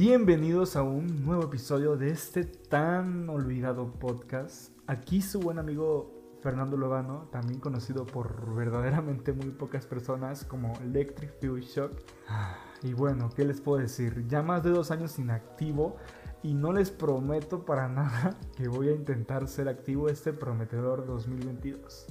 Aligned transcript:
Bienvenidos 0.00 0.76
a 0.76 0.84
un 0.84 1.24
nuevo 1.24 1.42
episodio 1.42 1.96
de 1.96 2.10
este 2.10 2.44
tan 2.44 3.28
olvidado 3.28 3.94
podcast. 3.94 4.70
Aquí 4.86 5.20
su 5.20 5.40
buen 5.40 5.58
amigo 5.58 6.38
Fernando 6.40 6.76
Lobano, 6.76 7.26
también 7.32 7.58
conocido 7.58 8.06
por 8.06 8.54
verdaderamente 8.54 9.32
muy 9.32 9.48
pocas 9.48 9.86
personas 9.86 10.44
como 10.44 10.72
Electric 10.84 11.40
Fuel 11.40 11.64
Shock. 11.64 11.90
Y 12.84 12.92
bueno, 12.92 13.28
¿qué 13.34 13.44
les 13.44 13.60
puedo 13.60 13.80
decir? 13.80 14.24
Ya 14.28 14.40
más 14.40 14.62
de 14.62 14.70
dos 14.70 14.92
años 14.92 15.18
inactivo 15.18 15.96
y 16.44 16.54
no 16.54 16.72
les 16.72 16.92
prometo 16.92 17.64
para 17.64 17.88
nada 17.88 18.38
que 18.56 18.68
voy 18.68 18.90
a 18.90 18.92
intentar 18.92 19.48
ser 19.48 19.68
activo 19.68 20.08
este 20.08 20.32
prometedor 20.32 21.06
2022. 21.06 22.06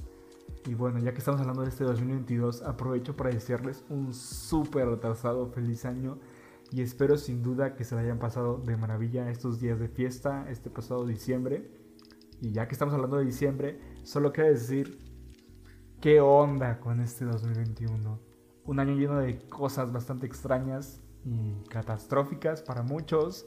Y 0.66 0.74
bueno, 0.74 0.98
ya 0.98 1.12
que 1.12 1.20
estamos 1.20 1.40
hablando 1.40 1.62
de 1.62 1.70
este 1.70 1.84
2022, 1.84 2.60
aprovecho 2.64 3.16
para 3.16 3.30
desearles 3.30 3.82
un 3.88 4.12
súper 4.12 4.88
atrasado 4.88 5.46
feliz 5.46 5.86
año 5.86 6.18
y 6.70 6.82
espero 6.82 7.16
sin 7.16 7.42
duda 7.42 7.74
que 7.74 7.84
se 7.84 7.94
le 7.94 8.02
hayan 8.02 8.18
pasado 8.18 8.58
de 8.58 8.76
maravilla 8.76 9.30
estos 9.30 9.60
días 9.60 9.78
de 9.78 9.88
fiesta, 9.88 10.46
este 10.50 10.70
pasado 10.70 11.06
diciembre. 11.06 11.70
Y 12.40 12.52
ya 12.52 12.68
que 12.68 12.74
estamos 12.74 12.94
hablando 12.94 13.16
de 13.16 13.24
diciembre, 13.24 13.80
solo 14.02 14.32
quiero 14.32 14.50
decir 14.50 14.98
qué 16.00 16.20
onda 16.20 16.78
con 16.78 17.00
este 17.00 17.24
2021. 17.24 18.20
Un 18.66 18.80
año 18.80 18.94
lleno 18.94 19.18
de 19.18 19.38
cosas 19.48 19.92
bastante 19.92 20.26
extrañas 20.26 21.00
y 21.24 21.64
catastróficas 21.68 22.62
para 22.62 22.82
muchos, 22.82 23.46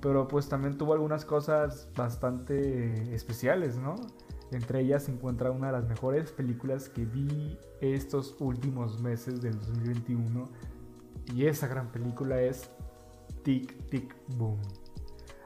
pero 0.00 0.28
pues 0.28 0.48
también 0.48 0.76
tuvo 0.76 0.92
algunas 0.92 1.24
cosas 1.24 1.88
bastante 1.96 3.14
especiales, 3.14 3.76
¿no? 3.76 3.94
Entre 4.50 4.80
ellas 4.80 5.04
se 5.04 5.12
encuentra 5.12 5.50
una 5.50 5.68
de 5.68 5.72
las 5.72 5.88
mejores 5.88 6.30
películas 6.32 6.88
que 6.88 7.04
vi 7.04 7.58
estos 7.80 8.36
últimos 8.40 9.00
meses 9.00 9.40
del 9.40 9.58
2021 9.58 10.48
y 11.34 11.46
esa 11.46 11.66
gran 11.66 11.90
película 11.90 12.40
es 12.40 12.70
Tic 13.42 13.88
Tic 13.88 14.14
Boom. 14.36 14.60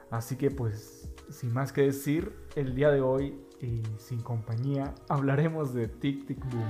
Así 0.09 0.35
que 0.35 0.51
pues, 0.51 1.09
sin 1.29 1.53
más 1.53 1.71
que 1.71 1.83
decir, 1.83 2.35
el 2.55 2.75
día 2.75 2.91
de 2.91 3.01
hoy 3.01 3.39
y 3.61 3.81
sin 3.97 4.21
compañía 4.21 4.93
hablaremos 5.09 5.73
de 5.73 5.87
Tic 5.87 6.25
Tic 6.25 6.39
Boom. 6.49 6.69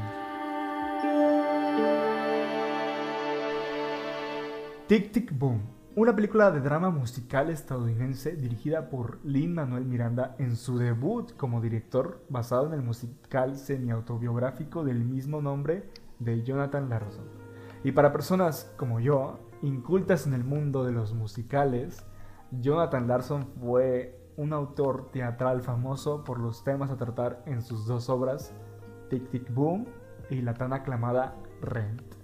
Tic 4.88 5.12
Tic 5.12 5.38
Boom, 5.38 5.62
una 5.96 6.16
película 6.16 6.52
de 6.52 6.60
drama 6.60 6.90
musical 6.90 7.50
estadounidense 7.50 8.36
dirigida 8.36 8.90
por 8.90 9.20
Lin 9.26 9.54
Manuel 9.54 9.86
Miranda 9.86 10.36
en 10.38 10.56
su 10.56 10.78
debut 10.78 11.36
como 11.36 11.62
director, 11.62 12.24
basado 12.30 12.68
en 12.68 12.74
el 12.74 12.82
musical 12.82 13.56
semi-autobiográfico 13.58 14.84
del 14.84 15.04
mismo 15.04 15.42
nombre 15.42 15.90
de 16.20 16.44
Jonathan 16.44 16.90
Larson. 16.90 17.41
Y 17.84 17.92
para 17.94 18.12
personas 18.12 18.72
como 18.78 19.00
yo, 19.00 19.40
incultas 19.62 20.28
en 20.28 20.34
el 20.34 20.44
mundo 20.44 20.84
de 20.84 20.92
los 20.92 21.14
musicales, 21.14 22.06
Jonathan 22.52 23.08
Larson 23.08 23.48
fue 23.60 24.20
un 24.38 24.54
autor 24.54 25.10
teatral 25.12 25.62
famoso 25.62 26.24
por 26.24 26.40
los 26.40 26.64
temas 26.64 26.92
a 26.92 26.98
tratar 26.98 27.44
en 27.46 27.62
sus 27.62 27.86
dos 27.86 28.10
obras, 28.10 28.54
Tic 29.10 29.30
Tic 29.30 29.54
Boom 29.54 29.86
y 30.30 30.42
la 30.42 30.54
tan 30.54 30.74
aclamada 30.74 31.36
Rent. 31.62 32.22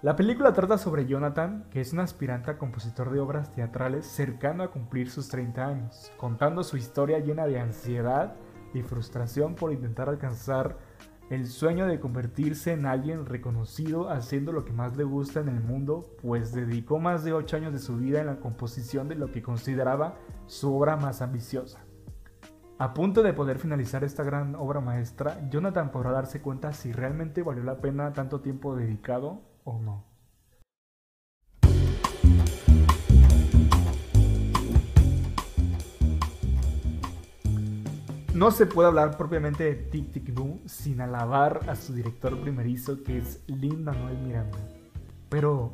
La 0.00 0.14
película 0.14 0.52
trata 0.52 0.78
sobre 0.78 1.06
Jonathan, 1.06 1.66
que 1.70 1.80
es 1.80 1.92
un 1.92 1.98
aspirante 1.98 2.52
a 2.52 2.58
compositor 2.58 3.10
de 3.10 3.18
obras 3.18 3.52
teatrales 3.52 4.06
cercano 4.06 4.62
a 4.62 4.70
cumplir 4.70 5.10
sus 5.10 5.28
30 5.28 5.66
años, 5.66 6.12
contando 6.16 6.62
su 6.62 6.76
historia 6.76 7.18
llena 7.18 7.46
de 7.48 7.58
ansiedad 7.58 8.36
y 8.74 8.82
frustración 8.82 9.56
por 9.56 9.72
intentar 9.72 10.08
alcanzar 10.08 10.76
el 11.30 11.46
sueño 11.46 11.86
de 11.86 12.00
convertirse 12.00 12.72
en 12.72 12.86
alguien 12.86 13.26
reconocido 13.26 14.10
haciendo 14.10 14.52
lo 14.52 14.64
que 14.64 14.72
más 14.72 14.96
le 14.96 15.04
gusta 15.04 15.40
en 15.40 15.48
el 15.48 15.60
mundo, 15.60 16.16
pues 16.22 16.52
dedicó 16.52 16.98
más 16.98 17.22
de 17.22 17.34
8 17.34 17.56
años 17.56 17.72
de 17.72 17.78
su 17.78 17.96
vida 17.96 18.20
en 18.20 18.26
la 18.26 18.40
composición 18.40 19.08
de 19.08 19.14
lo 19.14 19.30
que 19.30 19.42
consideraba 19.42 20.16
su 20.46 20.74
obra 20.74 20.96
más 20.96 21.20
ambiciosa. 21.20 21.84
A 22.78 22.94
punto 22.94 23.22
de 23.22 23.34
poder 23.34 23.58
finalizar 23.58 24.04
esta 24.04 24.22
gran 24.22 24.54
obra 24.54 24.80
maestra, 24.80 25.46
Jonathan 25.50 25.90
podrá 25.90 26.12
darse 26.12 26.40
cuenta 26.40 26.72
si 26.72 26.92
realmente 26.92 27.42
valió 27.42 27.62
la 27.62 27.80
pena 27.80 28.12
tanto 28.12 28.40
tiempo 28.40 28.76
dedicado 28.76 29.42
o 29.64 29.80
no. 29.80 30.07
No 38.38 38.52
se 38.52 38.66
puede 38.66 38.86
hablar 38.86 39.16
propiamente 39.16 39.64
de 39.64 39.74
Tic 39.74 40.12
Tic 40.12 40.32
Boom 40.32 40.60
sin 40.64 41.00
alabar 41.00 41.58
a 41.66 41.74
su 41.74 41.92
director 41.92 42.40
primerizo 42.40 43.02
que 43.02 43.18
es 43.18 43.42
Lin 43.48 43.82
Manuel 43.82 44.16
Miranda. 44.18 44.58
Pero, 45.28 45.72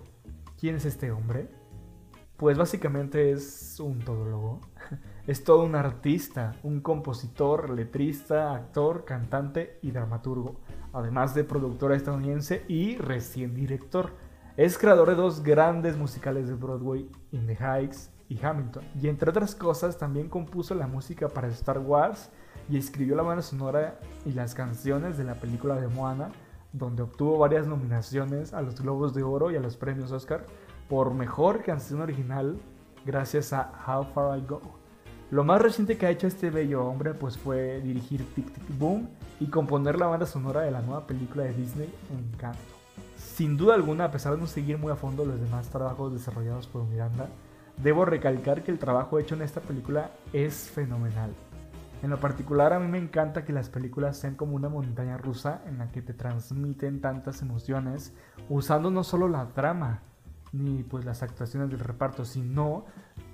¿quién 0.59 0.77
es 0.77 0.87
este 0.87 1.13
hombre? 1.13 1.51
Pues 2.39 2.57
básicamente 2.57 3.33
es 3.33 3.79
un 3.81 3.99
todólogo. 3.99 4.61
Es 5.27 5.45
todo 5.45 5.65
un 5.65 5.75
artista, 5.75 6.57
un 6.63 6.81
compositor, 6.81 7.69
letrista, 7.69 8.55
actor, 8.55 9.05
cantante 9.05 9.79
y 9.83 9.91
dramaturgo, 9.91 10.61
además 10.93 11.35
de 11.35 11.45
productor 11.45 11.93
estadounidense 11.93 12.65
y 12.69 12.97
recién 12.97 13.55
director. 13.55 14.13
Es 14.57 14.79
creador 14.79 15.09
de 15.09 15.17
dos 15.17 15.43
grandes 15.43 15.99
musicales 15.99 16.49
de 16.49 16.55
Broadway, 16.55 17.11
In 17.31 17.47
the 17.47 17.57
Heights 17.57 18.11
y 18.29 18.43
Hamilton, 18.43 18.85
y 19.01 19.09
entre 19.09 19.31
otras 19.31 19.55
cosas 19.55 19.99
también 19.99 20.29
compuso 20.29 20.75
la 20.75 20.87
música 20.87 21.29
para 21.29 21.49
Star 21.49 21.79
Wars 21.79 22.31
y 22.69 22.77
escribió 22.79 23.17
la 23.17 23.23
banda 23.23 23.43
sonora 23.43 23.99
y 24.25 24.33
las 24.33 24.55
canciones 24.55 25.19
de 25.19 25.25
la 25.25 25.35
película 25.35 25.81
de 25.81 25.89
Moana, 25.89 26.31
donde 26.73 27.03
obtuvo 27.03 27.39
varias 27.39 27.67
nominaciones 27.67 28.53
a 28.53 28.63
los 28.63 28.81
Globos 28.81 29.15
de 29.15 29.23
Oro 29.23 29.51
y 29.51 29.57
a 29.57 29.61
los 29.61 29.77
premios 29.77 30.13
Oscar 30.13 30.47
por 30.89 31.15
mejor 31.15 31.63
canción 31.63 32.01
original 32.01 32.57
gracias 33.05 33.53
a 33.53 33.71
How 33.87 34.05
Far 34.13 34.39
I 34.39 34.47
Go. 34.47 34.61
Lo 35.31 35.45
más 35.45 35.61
reciente 35.61 35.97
que 35.97 36.07
ha 36.07 36.11
hecho 36.11 36.27
este 36.27 36.51
bello 36.51 36.85
hombre 36.85 37.15
pues 37.15 37.39
fue 37.39 37.81
dirigir 37.81 38.25
Tic 38.35 38.53
Tic 38.53 38.79
Boom 38.79 39.09
y 39.41 39.47
componer 39.47 39.99
la 39.99 40.07
banda 40.07 40.27
sonora 40.27 40.63
de 40.63 40.71
la 40.71 40.83
nueva 40.83 41.07
película 41.07 41.45
de 41.45 41.55
Disney 41.55 41.93
Encanto. 42.11 42.59
Sin 43.17 43.57
duda 43.57 43.75
alguna, 43.75 44.05
a 44.05 44.11
pesar 44.11 44.35
de 44.35 44.41
no 44.41 44.47
seguir 44.47 44.79
muy 44.79 44.93
a 44.93 44.97
fondo 44.97 45.25
los 45.25 45.41
demás 45.41 45.69
trabajos 45.69 46.13
desarrollados 46.13 46.67
por 46.67 46.85
Miranda, 46.85 47.29
debo 47.77 48.05
recalcar 48.05 48.63
que 48.63 48.71
el 48.71 48.79
trabajo 48.79 49.19
hecho 49.19 49.35
en 49.35 49.43
esta 49.43 49.61
película 49.61 50.11
es 50.33 50.71
fenomenal. 50.71 51.33
En 52.03 52.11
lo 52.11 52.21
particular 52.21 52.73
a 52.73 52.81
mí 52.81 52.87
me 52.87 52.99
encanta 52.99 53.45
que 53.45 53.53
las 53.53 53.71
películas 53.71 54.19
sean 54.19 54.35
como 54.35 54.57
una 54.57 54.69
montaña 54.69 55.17
rusa 55.17 55.63
en 55.67 55.79
la 55.79 55.91
que 55.91 56.03
te 56.03 56.13
transmiten 56.13 57.01
tantas 57.01 57.41
emociones 57.41 58.13
usando 58.49 58.91
no 58.91 59.05
solo 59.05 59.29
la 59.29 59.49
trama 59.49 60.03
ni 60.55 60.83
pues 60.85 61.05
las 61.05 61.23
actuaciones 61.23 61.71
del 61.71 61.81
reparto, 61.81 62.25
sino 62.25 62.85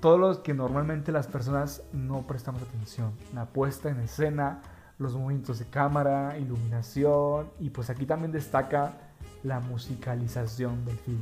todo 0.00 0.18
lo 0.18 0.42
que 0.42 0.54
normalmente 0.54 1.12
las 1.12 1.26
personas 1.26 1.82
no 1.92 2.22
prestamos 2.22 2.62
atención. 2.62 3.12
La 3.34 3.46
puesta 3.46 3.90
en 3.90 4.00
escena, 4.00 4.62
los 4.98 5.14
movimientos 5.14 5.58
de 5.58 5.66
cámara, 5.66 6.38
iluminación 6.38 7.50
y 7.58 7.70
pues 7.70 7.90
aquí 7.90 8.06
también 8.06 8.32
destaca 8.32 8.94
la 9.42 9.60
musicalización 9.60 10.84
del 10.84 10.96
filme. 10.96 11.20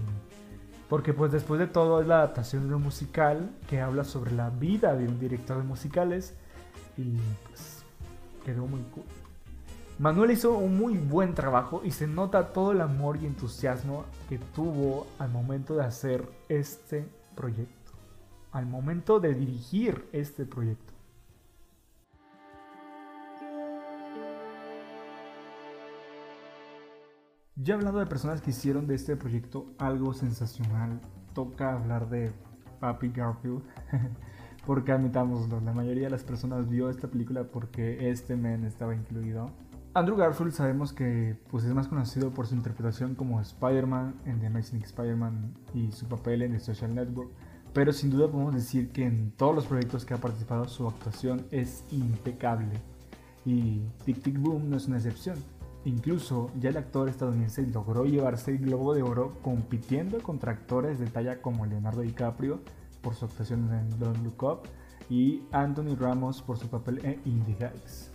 Porque 0.88 1.12
pues 1.12 1.32
después 1.32 1.58
de 1.58 1.66
todo 1.66 2.00
es 2.00 2.06
la 2.06 2.18
adaptación 2.18 2.68
de 2.68 2.74
un 2.74 2.82
musical 2.82 3.50
que 3.68 3.80
habla 3.80 4.04
sobre 4.04 4.32
la 4.32 4.50
vida 4.50 4.94
de 4.94 5.06
un 5.06 5.18
director 5.18 5.58
de 5.58 5.64
musicales 5.64 6.34
y 6.98 7.16
pues 7.46 7.84
quedó 8.44 8.66
muy 8.66 8.82
cool. 8.94 9.04
Manuel 9.98 10.32
hizo 10.32 10.56
un 10.56 10.76
muy 10.76 10.96
buen 10.96 11.34
trabajo 11.34 11.82
y 11.84 11.90
se 11.90 12.06
nota 12.06 12.52
todo 12.52 12.72
el 12.72 12.80
amor 12.80 13.16
y 13.16 13.26
entusiasmo 13.26 14.04
que 14.28 14.38
tuvo 14.38 15.06
al 15.18 15.30
momento 15.30 15.74
de 15.74 15.84
hacer 15.84 16.28
este 16.48 17.08
proyecto, 17.34 17.92
al 18.52 18.66
momento 18.66 19.18
de 19.18 19.34
dirigir 19.34 20.08
este 20.12 20.44
proyecto. 20.44 20.92
Ya 27.56 27.74
hablando 27.74 27.98
de 27.98 28.06
personas 28.06 28.40
que 28.40 28.50
hicieron 28.50 28.86
de 28.86 28.94
este 28.94 29.16
proyecto 29.16 29.66
algo 29.78 30.14
sensacional, 30.14 31.00
toca 31.34 31.74
hablar 31.74 32.08
de 32.08 32.32
Papi 32.78 33.08
Garfield. 33.08 33.62
porque 34.68 34.92
admitámoslo, 34.92 35.62
la 35.62 35.72
mayoría 35.72 36.04
de 36.04 36.10
las 36.10 36.24
personas 36.24 36.68
vio 36.68 36.90
esta 36.90 37.08
película 37.08 37.44
porque 37.44 38.10
este 38.10 38.36
men 38.36 38.66
estaba 38.66 38.94
incluido. 38.94 39.50
Andrew 39.94 40.14
Garfield 40.14 40.52
sabemos 40.52 40.92
que 40.92 41.38
pues, 41.50 41.64
es 41.64 41.72
más 41.72 41.88
conocido 41.88 42.32
por 42.32 42.46
su 42.46 42.54
interpretación 42.54 43.14
como 43.14 43.40
Spider-Man 43.40 44.16
en 44.26 44.40
The 44.40 44.48
Amazing 44.48 44.82
Spider-Man 44.82 45.54
y 45.72 45.90
su 45.92 46.04
papel 46.04 46.42
en 46.42 46.52
The 46.52 46.60
Social 46.60 46.94
Network, 46.94 47.30
pero 47.72 47.94
sin 47.94 48.10
duda 48.10 48.30
podemos 48.30 48.54
decir 48.54 48.90
que 48.90 49.06
en 49.06 49.30
todos 49.30 49.54
los 49.54 49.64
proyectos 49.64 50.04
que 50.04 50.12
ha 50.12 50.18
participado 50.18 50.68
su 50.68 50.86
actuación 50.86 51.46
es 51.50 51.86
impecable. 51.90 52.74
Y 53.46 53.80
Tic 54.04 54.22
Tic 54.22 54.38
Boom 54.38 54.68
no 54.68 54.76
es 54.76 54.86
una 54.86 54.98
excepción. 54.98 55.36
Incluso 55.86 56.50
ya 56.60 56.68
el 56.68 56.76
actor 56.76 57.08
estadounidense 57.08 57.66
logró 57.68 58.04
llevarse 58.04 58.50
el 58.50 58.58
Globo 58.58 58.92
de 58.92 59.02
Oro 59.02 59.38
compitiendo 59.40 60.18
contra 60.22 60.52
actores 60.52 60.98
de 60.98 61.06
talla 61.06 61.40
como 61.40 61.64
Leonardo 61.64 62.02
DiCaprio, 62.02 62.60
por 63.02 63.14
su 63.14 63.24
actuación 63.24 63.72
en 63.72 63.90
Don't 63.98 64.24
Look 64.24 64.42
Up 64.42 64.60
y 65.10 65.42
Anthony 65.52 65.96
Ramos 65.98 66.42
por 66.42 66.58
su 66.58 66.68
papel 66.68 67.00
en 67.04 67.20
Indie 67.24 67.56
Guys. 67.56 68.10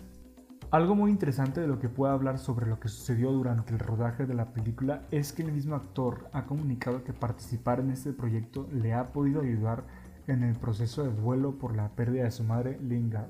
Algo 0.74 0.95
muy 0.95 1.12
interesante 1.12 1.62
de 1.62 1.68
lo 1.68 1.77
que 1.77 1.88
puedo 1.88 2.12
hablar 2.12 2.39
sobre 2.39 2.65
lo 2.65 2.80
que 2.80 2.88
sucedió 2.88 3.31
durante 3.31 3.74
el 3.74 3.80
rodaje 3.80 4.25
de 4.25 4.33
la 4.33 4.53
película 4.53 5.03
es 5.12 5.31
que 5.31 5.44
el 5.44 5.51
mismo 5.51 5.75
actor 5.75 6.30
ha 6.33 6.47
comunicado 6.47 7.03
que 7.03 7.13
participar 7.13 7.80
en 7.80 7.91
este 7.91 8.12
proyecto 8.12 8.68
le 8.71 8.94
ha 8.94 9.13
podido 9.13 9.41
ayudar 9.41 9.85
en 10.25 10.41
el 10.41 10.56
proceso 10.56 11.03
de 11.03 11.13
duelo 11.13 11.59
por 11.59 11.75
la 11.75 11.89
pérdida 11.89 12.24
de 12.24 12.31
su 12.31 12.44
madre, 12.44 12.79
Lingard. 12.81 13.29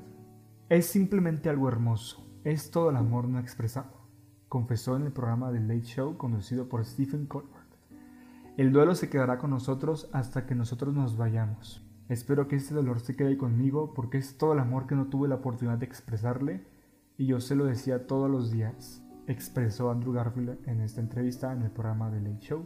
Es 0.70 0.86
simplemente 0.86 1.50
algo 1.50 1.68
hermoso, 1.68 2.26
es 2.46 2.72
todo 2.72 2.90
el 2.90 2.96
amor 2.96 3.28
no 3.28 3.40
expresado, 3.40 4.08
confesó 4.48 4.96
en 4.96 5.04
el 5.04 5.12
programa 5.12 5.52
The 5.52 5.60
Late 5.60 5.82
Show 5.82 6.18
conducido 6.18 6.70
por 6.70 6.86
Stephen 6.86 7.26
Colbert. 7.26 7.63
El 8.56 8.72
duelo 8.72 8.94
se 8.94 9.10
quedará 9.10 9.40
con 9.40 9.50
nosotros 9.50 10.12
hasta 10.14 10.46
que 10.46 10.54
nosotros 10.54 10.94
nos 10.94 11.18
vayamos. 11.18 11.84
Espero 12.08 12.48
que 12.48 12.56
este 12.56 12.76
dolor 12.76 13.00
se 13.00 13.16
quede 13.16 13.36
conmigo 13.36 13.96
porque 13.96 14.20
es 14.20 14.38
todo 14.38 14.54
el 14.54 14.60
amor 14.60 14.86
que 14.86 14.94
no 14.94 15.08
tuve 15.08 15.28
la 15.28 15.36
oportunidad 15.36 15.80
de 15.80 15.88
expresarle 15.88 16.68
y 17.18 17.26
yo 17.26 17.40
se 17.40 17.56
lo 17.56 17.66
decía 17.66 18.06
todos 18.06 18.30
los 18.30 18.52
días, 18.52 19.04
expresó 19.26 19.90
Andrew 19.90 20.14
Garfield 20.14 20.60
en 20.68 20.82
esta 20.82 21.02
entrevista 21.02 21.52
en 21.52 21.64
el 21.64 21.72
programa 21.72 22.12
The 22.12 22.22
Late 22.22 22.42
Show. 22.42 22.64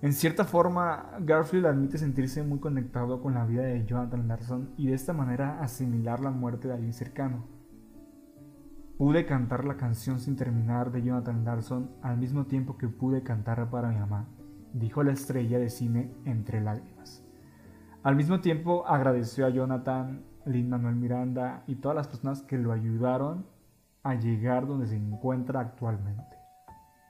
En 0.00 0.14
cierta 0.14 0.46
forma, 0.46 1.10
Garfield 1.20 1.66
admite 1.66 1.98
sentirse 1.98 2.42
muy 2.42 2.58
conectado 2.58 3.20
con 3.20 3.34
la 3.34 3.44
vida 3.44 3.64
de 3.64 3.84
Jonathan 3.84 4.26
Larson 4.26 4.72
y 4.78 4.86
de 4.86 4.94
esta 4.94 5.12
manera 5.12 5.60
asimilar 5.60 6.20
la 6.20 6.30
muerte 6.30 6.68
de 6.68 6.74
alguien 6.74 6.94
cercano. 6.94 7.44
Pude 8.96 9.26
cantar 9.26 9.66
la 9.66 9.76
canción 9.76 10.20
sin 10.20 10.36
terminar 10.36 10.90
de 10.90 11.02
Jonathan 11.02 11.44
Larson 11.44 11.90
al 12.00 12.16
mismo 12.16 12.46
tiempo 12.46 12.78
que 12.78 12.88
pude 12.88 13.22
cantar 13.22 13.68
para 13.68 13.90
mi 13.90 13.98
mamá, 13.98 14.26
dijo 14.72 15.02
la 15.02 15.12
estrella 15.12 15.58
de 15.58 15.70
cine 15.70 16.12
entre 16.24 16.60
lágrimas. 16.60 17.24
Al 18.02 18.16
mismo 18.16 18.40
tiempo 18.40 18.86
agradeció 18.86 19.46
a 19.46 19.50
Jonathan, 19.50 20.24
Lin 20.44 20.68
Manuel 20.68 20.96
Miranda 20.96 21.62
y 21.66 21.76
todas 21.76 21.96
las 21.96 22.08
personas 22.08 22.42
que 22.42 22.58
lo 22.58 22.72
ayudaron 22.72 23.46
a 24.02 24.14
llegar 24.14 24.66
donde 24.66 24.86
se 24.86 24.96
encuentra 24.96 25.60
actualmente. 25.60 26.36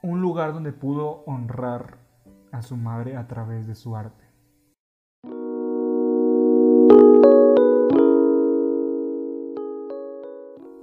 Un 0.03 0.21
lugar 0.21 0.53
donde 0.53 0.73
pudo 0.73 1.25
honrar 1.25 1.99
a 2.51 2.61
su 2.61 2.77
madre 2.77 3.17
a 3.17 3.27
través 3.27 3.67
de 3.67 3.75
su 3.75 3.97
arte. 3.97 4.25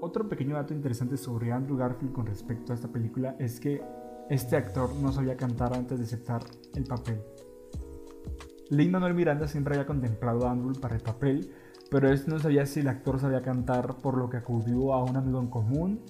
Otro 0.02 0.28
pequeño 0.28 0.56
dato 0.56 0.74
interesante 0.74 1.18
sobre 1.18 1.52
Andrew 1.52 1.78
Garfield 1.78 2.14
con 2.14 2.26
respecto 2.26 2.72
a 2.72 2.76
esta 2.76 2.88
película 2.88 3.36
es 3.38 3.60
que 3.60 3.84
este 4.30 4.56
actor 4.56 4.96
no 4.96 5.12
sabía 5.12 5.36
cantar 5.36 5.74
antes 5.74 5.98
de 5.98 6.06
aceptar 6.06 6.44
el 6.76 6.84
papel. 6.84 7.20
Lin 8.70 8.92
Manuel 8.92 9.16
Miranda 9.16 9.48
siempre 9.48 9.74
había 9.74 9.88
contemplado 9.88 10.48
a 10.48 10.52
Andrew 10.52 10.80
para 10.80 10.96
el 10.96 11.02
papel, 11.02 11.52
pero 11.90 12.10
él 12.10 12.22
no 12.28 12.38
sabía 12.38 12.68
si 12.68 12.82
el 12.82 12.88
actor 12.88 13.20
sabía 13.20 13.42
cantar, 13.42 13.98
por 13.98 14.16
lo 14.16 14.30
que 14.30 14.38
acudió 14.38 14.94
a 14.94 15.04
un 15.04 15.18
amigo 15.18 15.40
en 15.40 15.48
común 15.48 16.02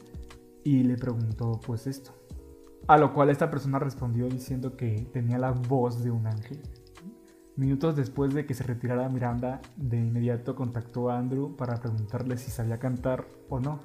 y 0.66 0.83
le 0.83 0.98
preguntó 0.98 1.62
pues 1.66 1.88
esto. 1.88 2.12
A 2.88 2.98
lo 2.98 3.13
cual 3.13 3.30
esta 3.30 3.50
persona 3.50 3.80
respondió 3.80 4.27
diciendo 4.27 4.75
que 4.75 5.07
tenía 5.13 5.38
la 5.38 5.51
voz 5.51 6.04
de 6.04 6.12
un 6.12 6.27
ángel. 6.27 6.62
Minutos 7.56 7.95
después 7.95 8.33
de 8.33 8.45
que 8.45 8.54
se 8.54 8.63
retirara 8.63 9.07
Miranda, 9.07 9.62
de 9.77 9.98
inmediato 9.98 10.56
contactó 10.56 11.10
a 11.10 11.18
Andrew 11.18 11.56
para 11.56 11.75
preguntarle 11.75 12.38
si 12.38 12.51
sabía 12.51 12.80
cantar 12.80 13.25
o 13.48 13.62
no, 13.62 13.80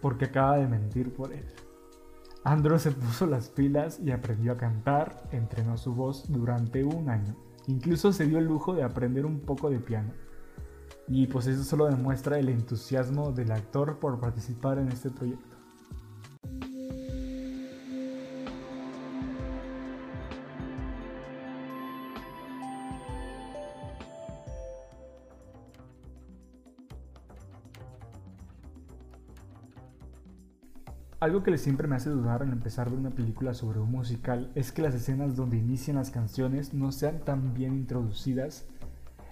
porque 0.00 0.24
acaba 0.24 0.56
de 0.56 0.66
mentir 0.66 1.14
por 1.14 1.32
él. 1.32 1.46
Andrew 2.46 2.78
se 2.78 2.92
puso 2.92 3.26
las 3.26 3.48
pilas 3.48 3.98
y 3.98 4.12
aprendió 4.12 4.52
a 4.52 4.56
cantar, 4.56 5.24
entrenó 5.32 5.76
su 5.76 5.96
voz 5.96 6.30
durante 6.30 6.84
un 6.84 7.10
año. 7.10 7.34
Incluso 7.66 8.12
se 8.12 8.24
dio 8.24 8.38
el 8.38 8.44
lujo 8.44 8.72
de 8.72 8.84
aprender 8.84 9.26
un 9.26 9.40
poco 9.40 9.68
de 9.68 9.80
piano. 9.80 10.12
Y 11.08 11.26
pues 11.26 11.48
eso 11.48 11.64
solo 11.64 11.86
demuestra 11.86 12.38
el 12.38 12.48
entusiasmo 12.48 13.32
del 13.32 13.50
actor 13.50 13.98
por 13.98 14.20
participar 14.20 14.78
en 14.78 14.92
este 14.92 15.10
proyecto. 15.10 15.55
Algo 31.18 31.42
que 31.42 31.56
siempre 31.56 31.88
me 31.88 31.96
hace 31.96 32.10
dudar 32.10 32.42
al 32.42 32.52
empezar 32.52 32.90
ver 32.90 32.98
una 32.98 33.08
película 33.08 33.54
sobre 33.54 33.80
un 33.80 33.90
musical 33.90 34.50
es 34.54 34.70
que 34.70 34.82
las 34.82 34.94
escenas 34.94 35.34
donde 35.34 35.56
inician 35.56 35.96
las 35.96 36.10
canciones 36.10 36.74
no 36.74 36.92
sean 36.92 37.20
tan 37.20 37.54
bien 37.54 37.72
introducidas 37.72 38.66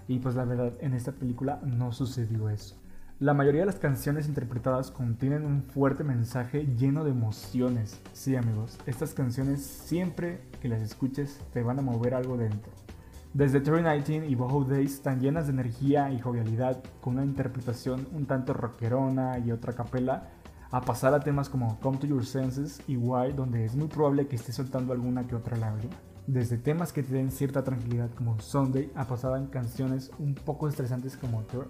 y 0.08 0.18
pues 0.18 0.34
la 0.34 0.46
verdad 0.46 0.72
en 0.80 0.94
esta 0.94 1.12
película 1.12 1.60
no 1.62 1.92
sucedió 1.92 2.48
eso. 2.48 2.74
La 3.20 3.34
mayoría 3.34 3.60
de 3.60 3.66
las 3.66 3.78
canciones 3.78 4.28
interpretadas 4.28 4.90
contienen 4.90 5.44
un 5.44 5.62
fuerte 5.62 6.04
mensaje 6.04 6.64
lleno 6.74 7.04
de 7.04 7.10
emociones. 7.10 8.00
Sí 8.14 8.34
amigos, 8.34 8.78
estas 8.86 9.12
canciones 9.12 9.62
siempre 9.62 10.40
que 10.62 10.68
las 10.68 10.80
escuches 10.80 11.38
te 11.52 11.62
van 11.62 11.80
a 11.80 11.82
mover 11.82 12.14
algo 12.14 12.38
dentro. 12.38 12.72
Desde 13.34 13.60
Terry 13.60 13.82
19 13.82 14.26
y 14.26 14.34
Boho 14.36 14.64
Days 14.64 14.94
están 14.94 15.20
llenas 15.20 15.48
de 15.48 15.52
energía 15.52 16.10
y 16.10 16.18
jovialidad 16.18 16.82
con 17.02 17.14
una 17.14 17.26
interpretación 17.26 18.08
un 18.14 18.24
tanto 18.24 18.54
rockerona 18.54 19.38
y 19.38 19.52
otra 19.52 19.74
capela 19.74 20.30
a 20.74 20.80
pasar 20.80 21.14
a 21.14 21.20
temas 21.20 21.48
como 21.48 21.78
Come 21.78 21.98
to 21.98 22.06
Your 22.08 22.26
Senses 22.26 22.82
y 22.88 22.96
Why, 22.96 23.32
donde 23.32 23.64
es 23.64 23.76
muy 23.76 23.86
probable 23.86 24.26
que 24.26 24.34
esté 24.34 24.52
soltando 24.52 24.92
alguna 24.92 25.24
que 25.24 25.36
otra 25.36 25.56
lágrima. 25.56 25.94
Desde 26.26 26.58
temas 26.58 26.92
que 26.92 27.04
te 27.04 27.14
den 27.14 27.30
cierta 27.30 27.62
tranquilidad 27.62 28.10
como 28.10 28.40
Sunday 28.40 28.90
a 28.96 29.06
pasar 29.06 29.38
en 29.38 29.46
canciones 29.46 30.10
un 30.18 30.34
poco 30.34 30.66
estresantes 30.66 31.16
como 31.16 31.42
Third. 31.42 31.68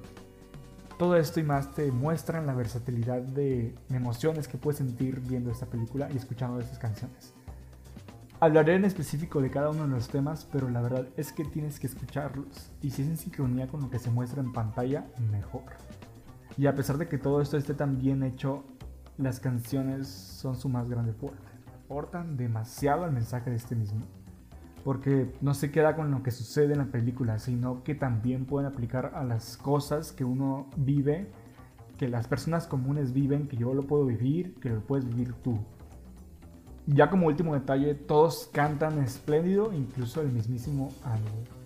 Todo 0.99 1.17
esto 1.17 1.39
y 1.39 1.43
más 1.43 1.75
te 1.75 1.93
muestran 1.93 2.47
la 2.47 2.55
versatilidad 2.55 3.21
de 3.21 3.75
emociones 3.91 4.49
que 4.49 4.57
puedes 4.57 4.79
sentir 4.79 5.21
viendo 5.21 5.51
esta 5.51 5.67
película 5.67 6.09
y 6.11 6.17
escuchando 6.17 6.59
estas 6.59 6.79
canciones. 6.79 7.35
Hablaré 8.41 8.77
en 8.77 8.87
específico 8.87 9.43
de 9.43 9.51
cada 9.51 9.69
uno 9.69 9.83
de 9.83 9.91
los 9.91 10.09
temas, 10.09 10.49
pero 10.51 10.71
la 10.71 10.81
verdad 10.81 11.09
es 11.19 11.31
que 11.31 11.45
tienes 11.45 11.79
que 11.79 11.89
escucharlos 11.89 12.71
y 12.81 12.89
si 12.89 13.03
es 13.03 13.09
en 13.09 13.19
sincronía 13.19 13.69
con 13.69 13.83
lo 13.83 13.91
que 13.91 13.99
se 13.99 14.11
muestra 14.11 14.41
en 14.41 14.55
pantalla, 14.55 15.05
mejor. 15.31 15.65
Y 16.57 16.67
a 16.67 16.75
pesar 16.75 16.99
de 16.99 17.09
que 17.09 17.19
todo 17.19 17.41
esto 17.41 17.57
esté 17.57 17.75
tan 17.75 17.99
bien 17.99 18.23
hecho, 18.23 18.65
las 19.17 19.41
canciones 19.41 20.09
son 20.09 20.57
su 20.57 20.69
más 20.69 20.89
grande 20.89 21.13
fuerte. 21.13 21.43
Aportan 21.85 22.37
demasiado 22.37 23.05
al 23.05 23.13
mensaje 23.13 23.51
de 23.51 23.57
este 23.57 23.77
mismo. 23.77 24.01
Porque 24.85 25.33
no 25.41 25.55
se 25.55 25.71
queda 25.71 25.97
con 25.97 26.11
lo 26.11 26.23
que 26.23 26.31
sucede 26.31 26.73
en 26.73 26.79
la 26.79 26.87
película, 26.87 27.39
sino 27.39 27.83
que 27.85 27.95
también 27.95 28.45
pueden 28.45 28.71
aplicar 28.71 29.13
a 29.15 29.25
las 29.25 29.57
cosas 29.57 30.13
que 30.13 30.25
uno 30.25 30.69
vive, 30.77 31.31
que 31.97 32.09
las 32.09 32.27
personas 32.27 32.67
comunes 32.67 33.13
viven, 33.13 33.49
que 33.49 33.57
yo 33.57 33.73
lo 33.73 33.87
puedo 33.87 34.05
vivir, 34.05 34.55
que 34.57 34.71
lo 34.71 34.81
puedes 34.81 35.07
vivir 35.07 35.33
tú. 35.35 35.59
Ya 36.87 37.09
como 37.09 37.29
último 37.29 37.55
detalle, 37.55 37.95
todos 37.95 38.51
cantan 38.53 38.99
espléndido, 38.99 39.73
incluso 39.73 40.21
el 40.21 40.31
mismísimo 40.31 40.91
Andrew. 41.03 41.64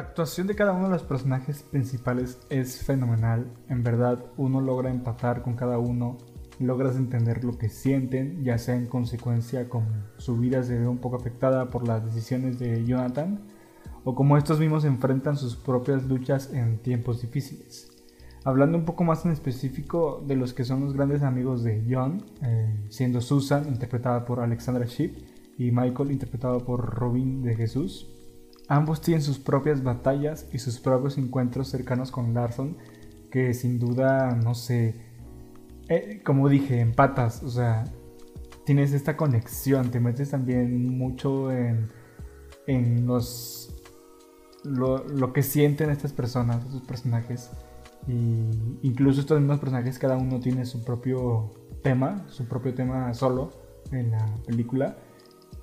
Actuación 0.00 0.46
de 0.46 0.54
cada 0.54 0.72
uno 0.72 0.84
de 0.84 0.90
los 0.90 1.02
personajes 1.02 1.62
principales 1.62 2.38
es 2.50 2.82
fenomenal. 2.84 3.52
En 3.68 3.82
verdad, 3.82 4.24
uno 4.36 4.60
logra 4.60 4.90
empatar 4.90 5.42
con 5.42 5.54
cada 5.54 5.78
uno, 5.78 6.18
logras 6.58 6.96
entender 6.96 7.44
lo 7.44 7.56
que 7.56 7.68
sienten, 7.68 8.44
ya 8.44 8.58
sea 8.58 8.76
en 8.76 8.86
consecuencia 8.86 9.68
como 9.68 9.86
su 10.18 10.36
vida 10.36 10.62
se 10.62 10.78
ve 10.78 10.88
un 10.88 10.98
poco 10.98 11.16
afectada 11.16 11.70
por 11.70 11.86
las 11.86 12.04
decisiones 12.04 12.58
de 12.58 12.84
Jonathan, 12.84 13.40
o 14.04 14.14
como 14.14 14.36
estos 14.36 14.58
mismos 14.58 14.84
enfrentan 14.84 15.36
sus 15.36 15.56
propias 15.56 16.04
luchas 16.04 16.52
en 16.52 16.78
tiempos 16.78 17.22
difíciles. 17.22 17.90
Hablando 18.44 18.78
un 18.78 18.84
poco 18.84 19.04
más 19.04 19.24
en 19.26 19.32
específico 19.32 20.24
de 20.26 20.36
los 20.36 20.54
que 20.54 20.64
son 20.64 20.84
los 20.84 20.94
grandes 20.94 21.22
amigos 21.22 21.62
de 21.62 21.84
John, 21.88 22.24
eh, 22.42 22.74
siendo 22.88 23.20
Susan, 23.20 23.68
interpretada 23.68 24.24
por 24.24 24.40
Alexandra 24.40 24.86
Shipp, 24.86 25.18
y 25.58 25.72
Michael, 25.72 26.10
interpretado 26.10 26.64
por 26.64 26.94
Robin 26.94 27.42
de 27.42 27.54
Jesús. 27.54 28.08
Ambos 28.70 29.00
tienen 29.00 29.20
sus 29.20 29.40
propias 29.40 29.82
batallas 29.82 30.46
y 30.52 30.60
sus 30.60 30.78
propios 30.78 31.18
encuentros 31.18 31.66
cercanos 31.66 32.12
con 32.12 32.32
Larson, 32.34 32.76
que 33.28 33.52
sin 33.52 33.80
duda, 33.80 34.36
no 34.36 34.54
sé, 34.54 34.94
eh, 35.88 36.22
como 36.24 36.48
dije, 36.48 36.78
empatas, 36.78 37.42
o 37.42 37.50
sea, 37.50 37.82
tienes 38.64 38.92
esta 38.92 39.16
conexión, 39.16 39.90
te 39.90 39.98
metes 39.98 40.30
también 40.30 40.96
mucho 40.96 41.50
en, 41.50 41.88
en 42.68 43.08
los, 43.08 43.74
lo, 44.62 45.04
lo 45.04 45.32
que 45.32 45.42
sienten 45.42 45.90
estas 45.90 46.12
personas, 46.12 46.64
estos 46.64 46.82
personajes. 46.82 47.50
Y 48.06 48.50
incluso 48.82 49.22
estos 49.22 49.40
mismos 49.40 49.58
personajes, 49.58 49.98
cada 49.98 50.16
uno 50.16 50.38
tiene 50.38 50.64
su 50.64 50.84
propio 50.84 51.50
tema, 51.82 52.24
su 52.28 52.46
propio 52.46 52.72
tema 52.72 53.12
solo 53.14 53.50
en 53.90 54.12
la 54.12 54.24
película, 54.46 54.96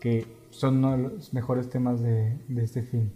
que 0.02 0.37
son 0.50 0.77
uno 0.77 0.92
de 0.92 0.98
los 0.98 1.34
mejores 1.34 1.70
temas 1.70 2.01
de, 2.01 2.38
de 2.48 2.63
este 2.63 2.82
film. 2.82 3.10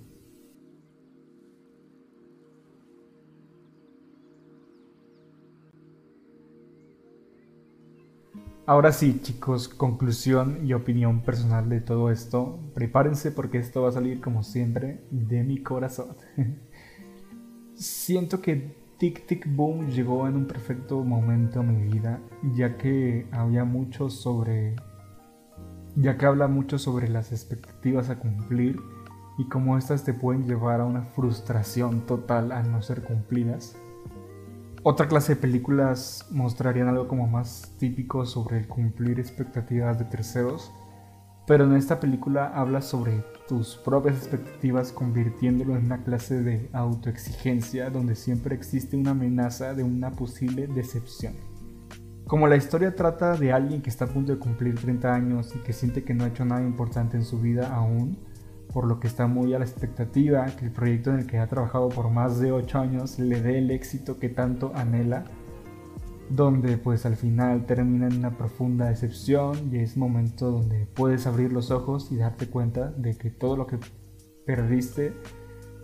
Ahora 8.72 8.94
sí, 8.94 9.20
chicos, 9.22 9.68
conclusión 9.68 10.66
y 10.66 10.74
opinión 10.74 11.24
personal 11.24 11.68
de 11.68 11.82
todo 11.82 12.12
esto. 12.12 12.60
Prepárense 12.74 13.32
porque 13.32 13.58
esto 13.58 13.82
va 13.82 13.90
a 13.90 13.92
salir 13.92 14.22
como 14.22 14.44
siempre 14.44 15.02
de 15.10 15.44
mi 15.44 15.62
corazón. 15.62 16.16
Siento 17.74 18.42
que 18.42 18.76
Tic 18.98 19.26
Tic 19.26 19.48
Boom 19.56 19.90
llegó 19.90 20.28
en 20.28 20.36
un 20.36 20.46
perfecto 20.46 21.04
momento 21.04 21.62
a 21.62 21.64
mi 21.64 21.92
vida, 21.92 22.22
ya 22.54 22.78
que 22.78 23.28
había 23.32 23.66
mucho 23.66 24.10
sobre. 24.10 24.76
Ya 25.96 26.18
que 26.18 26.26
habla 26.26 26.48
mucho 26.48 26.80
sobre 26.80 27.10
las 27.10 27.32
expectativas 27.32 28.10
a 28.10 28.20
cumplir 28.20 28.80
y 29.38 29.46
cómo 29.46 29.78
estas 29.78 30.04
te 30.04 30.14
pueden 30.14 30.46
llevar 30.46 30.82
a 30.82 30.86
una 30.86 31.04
frustración 31.04 32.06
total 32.06 32.52
al 32.52 32.72
no 32.72 32.82
ser 32.82 33.02
cumplidas. 33.02 33.76
Otra 34.84 35.08
clase 35.08 35.36
de 35.36 35.42
películas 35.42 36.26
mostrarían 36.32 36.88
algo 36.88 37.08
como 37.08 37.28
más 37.28 37.74
típico 37.78 38.26
sobre 38.26 38.58
el 38.58 38.68
cumplir 38.68 39.20
expectativas 39.20 40.00
de 40.00 40.06
terceros, 40.06 40.72
pero 41.46 41.66
en 41.66 41.74
esta 41.74 42.00
película 42.00 42.48
habla 42.48 42.82
sobre 42.82 43.24
tus 43.48 43.76
propias 43.76 44.16
expectativas 44.16 44.92
convirtiéndolo 44.92 45.76
en 45.76 45.86
una 45.86 46.04
clase 46.04 46.42
de 46.42 46.70
autoexigencia 46.74 47.90
donde 47.90 48.16
siempre 48.16 48.56
existe 48.56 48.96
una 48.96 49.12
amenaza 49.12 49.74
de 49.74 49.84
una 49.84 50.12
posible 50.12 50.68
decepción. 50.68 51.51
Como 52.32 52.48
la 52.48 52.56
historia 52.56 52.96
trata 52.96 53.36
de 53.36 53.52
alguien 53.52 53.82
que 53.82 53.90
está 53.90 54.06
a 54.06 54.08
punto 54.08 54.32
de 54.32 54.40
cumplir 54.40 54.80
30 54.80 55.14
años 55.14 55.54
y 55.54 55.60
que 55.60 55.74
siente 55.74 56.06
que 56.06 56.14
no 56.14 56.24
ha 56.24 56.30
hecho 56.30 56.46
nada 56.46 56.62
importante 56.62 57.18
en 57.18 57.26
su 57.26 57.42
vida 57.42 57.76
aún, 57.76 58.20
por 58.72 58.88
lo 58.88 59.02
que 59.02 59.08
está 59.08 59.28
muy 59.28 59.54
a 59.54 59.60
la 59.60 59.66
expectativa 59.66 60.46
que 60.46 60.64
el 60.64 60.72
proyecto 60.72 61.10
en 61.10 61.20
el 61.20 61.28
que 61.28 61.40
ha 61.40 61.48
trabajado 61.48 61.90
por 61.90 62.10
más 62.10 62.40
de 62.40 62.54
8 62.54 62.80
años 62.80 63.20
le 63.20 63.42
dé 63.42 63.58
el 63.58 63.70
éxito 63.70 64.18
que 64.18 64.30
tanto 64.30 64.72
anhela, 64.76 65.26
donde 66.30 66.78
pues 66.78 67.06
al 67.06 67.18
final 67.18 67.66
termina 67.66 68.08
en 68.08 68.20
una 68.20 68.38
profunda 68.38 68.88
decepción 68.88 69.70
y 69.70 69.80
es 69.80 69.98
momento 69.98 70.52
donde 70.52 70.86
puedes 70.86 71.28
abrir 71.28 71.52
los 71.52 71.70
ojos 71.70 72.14
y 72.14 72.16
darte 72.16 72.48
cuenta 72.48 72.92
de 72.92 73.18
que 73.18 73.30
todo 73.30 73.58
lo 73.58 73.68
que 73.68 73.78
perdiste 74.46 75.14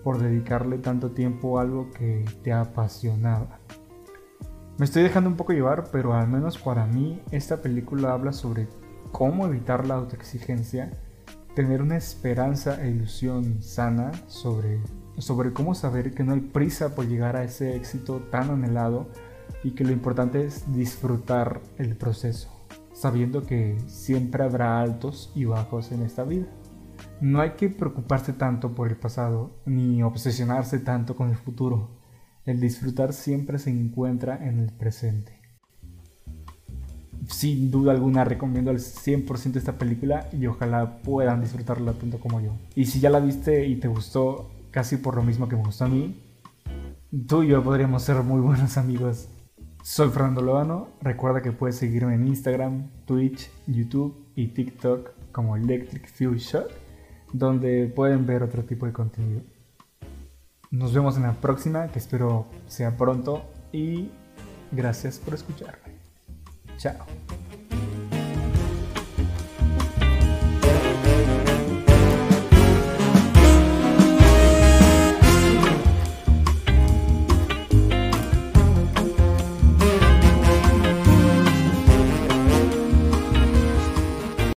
por 0.01 0.17
dedicarle 0.17 0.77
tanto 0.77 1.11
tiempo 1.11 1.59
a 1.59 1.63
algo 1.63 1.91
que 1.91 2.23
te 2.41 2.53
apasionaba. 2.53 3.59
Me 4.77 4.85
estoy 4.85 5.01
dejando 5.01 5.27
un 5.27 5.37
poco 5.37 5.53
llevar, 5.53 5.89
pero 5.91 6.13
al 6.13 6.27
menos 6.27 6.59
para 6.59 6.85
mí 6.85 7.19
esta 7.31 7.63
película 7.63 8.13
habla 8.13 8.31
sobre 8.31 8.67
cómo 9.11 9.47
evitar 9.47 9.87
la 9.87 9.95
autoexigencia, 9.95 10.91
tener 11.55 11.81
una 11.81 11.97
esperanza 11.97 12.79
e 12.83 12.91
ilusión 12.91 13.63
sana 13.63 14.11
sobre, 14.27 14.79
sobre 15.17 15.51
cómo 15.51 15.73
saber 15.73 16.13
que 16.13 16.23
no 16.23 16.33
hay 16.33 16.41
prisa 16.41 16.93
por 16.93 17.07
llegar 17.07 17.35
a 17.35 17.43
ese 17.43 17.75
éxito 17.75 18.19
tan 18.29 18.51
anhelado, 18.51 19.07
y 19.63 19.71
que 19.71 19.83
lo 19.83 19.91
importante 19.91 20.45
es 20.45 20.71
disfrutar 20.71 21.59
el 21.77 21.97
proceso, 21.97 22.49
sabiendo 22.93 23.47
que 23.47 23.79
siempre 23.87 24.43
habrá 24.43 24.79
altos 24.79 25.31
y 25.33 25.45
bajos 25.45 25.91
en 25.91 26.03
esta 26.03 26.23
vida. 26.23 26.45
No 27.19 27.41
hay 27.41 27.51
que 27.51 27.69
preocuparse 27.69 28.31
tanto 28.31 28.75
por 28.75 28.89
el 28.89 28.95
pasado 28.95 29.57
ni 29.65 30.03
obsesionarse 30.03 30.77
tanto 30.77 31.15
con 31.15 31.29
el 31.29 31.35
futuro. 31.35 31.96
El 32.47 32.61
disfrutar 32.61 33.11
siempre 33.11 33.59
se 33.59 33.69
encuentra 33.69 34.39
en 34.47 34.59
el 34.59 34.71
presente. 34.71 35.33
Sin 37.27 37.69
duda 37.71 37.91
alguna 37.91 38.23
recomiendo 38.23 38.71
al 38.71 38.77
100% 38.77 39.57
esta 39.57 39.73
película 39.73 40.29
y 40.31 40.47
ojalá 40.47 41.01
puedan 41.01 41.41
disfrutarla 41.41 41.91
tanto 41.91 42.21
como 42.21 42.39
yo. 42.39 42.53
Y 42.73 42.85
si 42.85 43.01
ya 43.01 43.09
la 43.09 43.19
viste 43.19 43.67
y 43.67 43.75
te 43.75 43.89
gustó 43.89 44.49
casi 44.71 44.95
por 44.95 45.17
lo 45.17 45.23
mismo 45.23 45.49
que 45.49 45.57
me 45.57 45.63
gustó 45.63 45.83
a 45.83 45.89
mí, 45.89 46.23
tú 47.27 47.43
y 47.43 47.49
yo 47.49 47.61
podríamos 47.61 48.03
ser 48.03 48.23
muy 48.23 48.39
buenos 48.39 48.77
amigos. 48.77 49.27
Soy 49.83 50.07
Fernando 50.07 50.41
Loano. 50.41 50.87
Recuerda 51.01 51.41
que 51.41 51.51
puedes 51.51 51.75
seguirme 51.75 52.15
en 52.15 52.29
Instagram, 52.29 52.87
Twitch, 53.03 53.51
YouTube 53.67 54.25
y 54.35 54.47
TikTok 54.47 55.09
como 55.33 55.57
Electric 55.57 56.07
Fuel 56.07 56.37
Shot, 56.37 56.71
donde 57.33 57.87
pueden 57.93 58.25
ver 58.25 58.41
otro 58.41 58.63
tipo 58.63 58.85
de 58.85 58.93
contenido. 58.93 59.41
Nos 60.69 60.93
vemos 60.93 61.15
en 61.17 61.23
la 61.23 61.33
próxima, 61.33 61.87
que 61.87 61.99
espero 61.99 62.47
sea 62.67 62.97
pronto, 62.97 63.43
y 63.71 64.11
gracias 64.71 65.17
por 65.19 65.33
escucharme. 65.33 65.95
Chao. 66.77 67.05